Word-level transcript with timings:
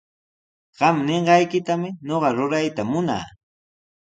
Qam 0.77 0.95
ninqaykitami 1.07 1.89
ñuqa 2.07 2.29
rurayta 2.37 2.81
munaa. 2.91 3.25